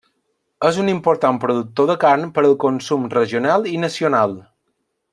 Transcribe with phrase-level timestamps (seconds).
[0.69, 4.39] És un important productor de carn per al consum regional i nacional.